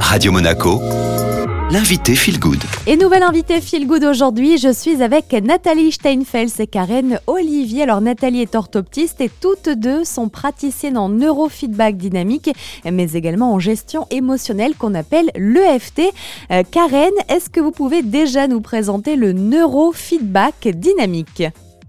Radio 0.00 0.32
Monaco, 0.32 0.80
l'invité 1.70 2.14
Feel 2.14 2.38
Good. 2.38 2.62
Et 2.86 2.96
nouvelle 2.96 3.22
invitée 3.22 3.60
Feel 3.60 3.86
Good 3.86 4.04
aujourd'hui, 4.04 4.56
je 4.56 4.72
suis 4.72 5.02
avec 5.02 5.32
Nathalie 5.32 5.92
Steinfels 5.92 6.60
et 6.60 6.66
Karen 6.66 7.20
Olivier. 7.26 7.82
Alors 7.82 8.00
Nathalie 8.00 8.42
est 8.42 8.54
orthoptiste 8.54 9.20
et 9.20 9.30
toutes 9.40 9.68
deux 9.68 10.04
sont 10.04 10.28
praticiennes 10.28 10.96
en 10.96 11.08
neurofeedback 11.08 11.96
dynamique, 11.96 12.50
mais 12.90 13.12
également 13.12 13.52
en 13.52 13.58
gestion 13.58 14.06
émotionnelle 14.10 14.74
qu'on 14.74 14.94
appelle 14.94 15.30
l'EFT. 15.36 16.02
Euh, 16.50 16.62
Karen, 16.70 17.12
est-ce 17.28 17.50
que 17.50 17.60
vous 17.60 17.72
pouvez 17.72 18.02
déjà 18.02 18.48
nous 18.48 18.60
présenter 18.60 19.16
le 19.16 19.32
neurofeedback 19.32 20.68
dynamique? 20.68 21.42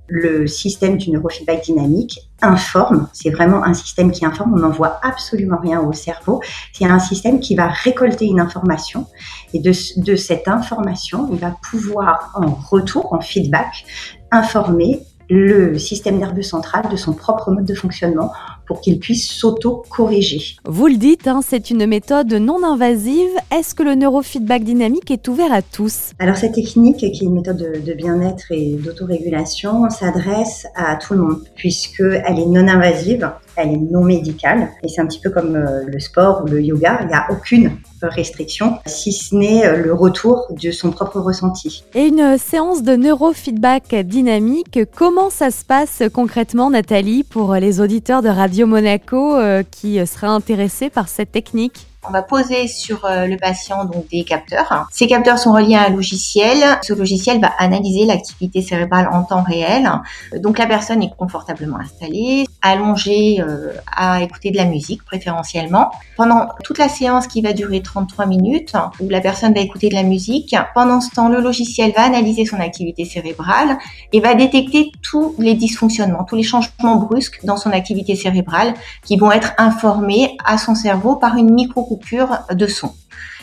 Le 0.07 0.47
système 0.47 0.97
du 0.97 1.11
neurofeedback 1.11 1.63
dynamique 1.63 2.19
informe, 2.41 3.07
c'est 3.13 3.29
vraiment 3.29 3.63
un 3.63 3.73
système 3.73 4.11
qui 4.11 4.25
informe, 4.25 4.53
on 4.53 4.59
n'envoie 4.59 4.99
absolument 5.03 5.57
rien 5.61 5.81
au 5.81 5.91
cerveau, 5.91 6.41
c'est 6.73 6.85
un 6.85 6.99
système 6.99 7.39
qui 7.39 7.55
va 7.55 7.67
récolter 7.67 8.25
une 8.25 8.39
information. 8.39 9.07
Et 9.53 9.59
de, 9.59 9.71
de 9.97 10.15
cette 10.15 10.47
information, 10.47 11.29
il 11.31 11.39
va 11.39 11.55
pouvoir 11.69 12.31
en 12.35 12.51
retour, 12.51 13.13
en 13.13 13.21
feedback, 13.21 13.85
informer 14.31 15.01
le 15.29 15.77
système 15.77 16.17
nerveux 16.17 16.41
central 16.41 16.89
de 16.89 16.95
son 16.95 17.13
propre 17.13 17.51
mode 17.51 17.65
de 17.65 17.73
fonctionnement 17.73 18.31
pour 18.65 18.81
qu'il 18.81 18.99
puisse 18.99 19.31
s'auto-corriger. 19.31 20.57
Vous 20.65 20.87
le 20.87 20.95
dites, 20.95 21.27
hein, 21.27 21.41
c'est 21.43 21.69
une 21.69 21.85
méthode 21.85 22.33
non 22.33 22.63
invasive. 22.63 23.29
Est-ce 23.51 23.73
que 23.73 23.83
le 23.83 23.95
neurofeedback 23.95 24.63
dynamique 24.63 25.09
est 25.09 25.27
ouvert 25.27 25.53
à 25.53 25.61
tous? 25.61 26.11
Alors 26.19 26.35
cette 26.35 26.53
technique, 26.53 26.97
qui 26.97 27.05
est 27.05 27.21
une 27.21 27.33
méthode 27.33 27.57
de, 27.57 27.93
bien-être 27.93 28.51
et 28.51 28.73
d'autorégulation, 28.73 29.89
s'adresse 29.89 30.67
à 30.75 30.95
tout 30.97 31.13
le 31.13 31.21
monde, 31.21 31.43
puisqu'elle 31.55 32.39
est 32.39 32.45
non 32.45 32.67
invasive, 32.67 33.31
elle 33.57 33.73
est 33.73 33.77
non 33.77 34.03
médicale, 34.03 34.69
et 34.83 34.87
c'est 34.87 35.01
un 35.01 35.07
petit 35.07 35.19
peu 35.19 35.29
comme 35.29 35.55
euh, 35.55 35.83
le 35.85 35.99
sport 35.99 36.43
ou 36.43 36.47
le 36.47 36.61
yoga, 36.61 36.99
il 37.01 37.07
n'y 37.07 37.13
a 37.13 37.25
aucune 37.29 37.77
restriction, 38.01 38.77
si 38.85 39.11
ce 39.11 39.35
n'est 39.35 39.65
euh, 39.65 39.77
le 39.77 39.93
retour 39.93 40.47
de 40.49 40.71
son 40.71 40.91
propre 40.91 41.19
ressenti. 41.19 41.83
Et 41.95 42.07
une 42.07 42.37
séance 42.37 42.83
de 42.83 42.95
neurofeedback 42.95 43.95
dynamique, 43.95 44.79
comment 44.95 45.29
ça 45.29 45.51
se 45.51 45.65
passe 45.65 46.03
concrètement, 46.13 46.69
Nathalie, 46.69 47.23
pour 47.23 47.55
les 47.55 47.81
auditeurs 47.81 48.21
de 48.21 48.29
Radio 48.29 48.67
Monaco 48.67 49.35
euh, 49.35 49.63
qui 49.69 50.05
seraient 50.05 50.27
intéressés 50.27 50.89
par 50.89 51.09
cette 51.09 51.31
technique? 51.31 51.87
On 52.07 52.13
va 52.13 52.21
poser 52.21 52.69
sur 52.69 53.03
euh, 53.03 53.25
le 53.25 53.35
patient 53.35 53.83
donc 53.83 54.07
des 54.09 54.23
capteurs. 54.23 54.87
Ces 54.91 55.07
capteurs 55.07 55.37
sont 55.37 55.51
reliés 55.51 55.75
à 55.75 55.87
un 55.87 55.89
logiciel. 55.89 56.57
Ce 56.81 56.93
logiciel 56.93 57.41
va 57.41 57.51
analyser 57.59 58.05
l'activité 58.05 58.61
cérébrale 58.61 59.09
en 59.11 59.23
temps 59.23 59.43
réel. 59.43 59.89
Donc 60.37 60.57
la 60.57 60.67
personne 60.67 61.03
est 61.03 61.11
confortablement 61.17 61.77
installée, 61.77 62.46
allongée 62.69 63.41
euh, 63.41 63.73
à 63.95 64.21
écouter 64.21 64.51
de 64.51 64.57
la 64.57 64.65
musique 64.65 65.03
préférentiellement. 65.03 65.91
Pendant 66.15 66.47
toute 66.63 66.77
la 66.77 66.89
séance 66.89 67.27
qui 67.27 67.41
va 67.41 67.53
durer 67.53 67.81
33 67.81 68.25
minutes, 68.25 68.73
où 68.99 69.09
la 69.09 69.21
personne 69.21 69.53
va 69.53 69.61
écouter 69.61 69.89
de 69.89 69.95
la 69.95 70.03
musique, 70.03 70.55
pendant 70.73 71.01
ce 71.01 71.11
temps, 71.11 71.29
le 71.29 71.41
logiciel 71.41 71.93
va 71.95 72.03
analyser 72.03 72.45
son 72.45 72.59
activité 72.59 73.05
cérébrale 73.05 73.77
et 74.13 74.19
va 74.19 74.33
détecter 74.33 74.91
tous 75.01 75.35
les 75.39 75.53
dysfonctionnements, 75.53 76.23
tous 76.23 76.35
les 76.35 76.43
changements 76.43 76.95
brusques 76.95 77.39
dans 77.43 77.57
son 77.57 77.71
activité 77.71 78.15
cérébrale 78.15 78.73
qui 79.03 79.17
vont 79.17 79.31
être 79.31 79.53
informés 79.57 80.37
à 80.45 80.57
son 80.57 80.75
cerveau 80.75 81.15
par 81.15 81.35
une 81.35 81.53
micro 81.53 81.83
coupure 81.83 82.39
de 82.51 82.67
son. 82.67 82.91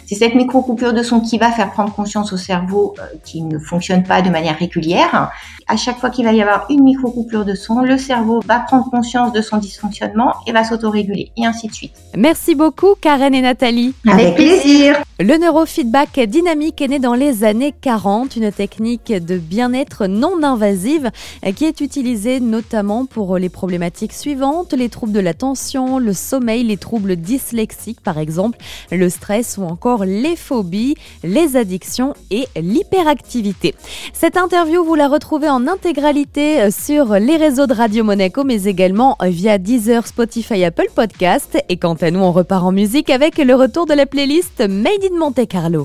C'est 0.07 0.17
cette 0.17 0.35
micro-coupure 0.35 0.93
de 0.93 1.03
son 1.03 1.21
qui 1.21 1.39
va 1.39 1.51
faire 1.51 1.71
prendre 1.71 1.93
conscience 1.93 2.33
au 2.33 2.37
cerveau 2.37 2.95
euh, 2.99 3.03
qui 3.25 3.43
ne 3.43 3.59
fonctionne 3.59 4.03
pas 4.03 4.23
de 4.23 4.31
manière 4.31 4.59
régulière. 4.59 5.31
À 5.67 5.77
chaque 5.77 5.99
fois 5.99 6.11
qu'il 6.11 6.25
va 6.25 6.33
y 6.33 6.43
avoir 6.43 6.67
une 6.69 6.83
micro-coupure 6.83 7.45
de 7.45 7.55
son, 7.55 7.81
le 7.81 7.97
cerveau 7.97 8.41
va 8.47 8.61
prendre 8.61 8.91
conscience 8.91 9.33
de 9.33 9.41
son 9.41 9.57
dysfonctionnement 9.57 10.35
et 10.47 10.53
va 10.53 10.63
s'autoréguler, 10.65 11.33
et 11.37 11.47
ainsi 11.47 11.69
de 11.69 11.73
suite. 11.73 11.95
Merci 12.17 12.55
beaucoup, 12.55 12.95
Karen 13.01 13.35
et 13.35 13.41
Nathalie. 13.41 13.95
Avec 14.07 14.35
plaisir. 14.35 14.97
Le 15.21 15.39
neurofeedback 15.39 16.21
dynamique 16.27 16.83
est 16.83 16.89
né 16.89 16.99
dans 16.99 17.15
les 17.15 17.45
années 17.45 17.73
40, 17.81 18.37
une 18.37 18.51
technique 18.51 19.13
de 19.13 19.39
bien-être 19.39 20.07
non 20.07 20.43
invasive 20.43 21.11
qui 21.55 21.65
est 21.65 21.81
utilisée 21.81 22.41
notamment 22.41 23.07
pour 23.07 23.39
les 23.39 23.49
problématiques 23.49 24.13
suivantes, 24.13 24.73
les 24.73 24.89
troubles 24.89 25.13
de 25.13 25.21
l'attention, 25.21 25.99
le 25.99 26.13
sommeil, 26.13 26.65
les 26.65 26.77
troubles 26.77 27.17
dyslexiques 27.17 28.01
par 28.01 28.19
exemple, 28.19 28.59
le 28.91 29.09
stress 29.09 29.57
ou 29.57 29.63
les 30.03 30.35
phobies, 30.35 30.97
les 31.23 31.57
addictions 31.57 32.15
et 32.31 32.47
l'hyperactivité. 32.57 33.75
Cette 34.13 34.37
interview, 34.37 34.83
vous 34.83 34.97
la 34.97 35.07
retrouvez 35.07 35.49
en 35.49 35.69
intégralité 35.69 36.71
sur 36.73 37.15
les 37.15 37.37
réseaux 37.37 37.67
de 37.67 37.75
Radio 37.75 38.03
Monaco 38.03 38.43
mais 38.45 38.65
également 38.65 39.17
via 39.23 39.59
Deezer, 39.59 40.07
Spotify, 40.07 40.65
Apple 40.65 40.89
Podcast 40.95 41.57
et 41.69 41.77
quant 41.77 41.95
à 41.95 42.11
nous, 42.11 42.21
on 42.21 42.33
repart 42.33 42.65
en 42.65 42.73
musique 42.73 43.11
avec 43.11 43.39
le 43.39 43.55
retour 43.55 43.87
de 43.87 43.95
la 43.95 44.07
playlist 44.07 44.61
Made 44.61 45.05
in 45.05 45.19
Monte 45.19 45.47
Carlo. 45.47 45.83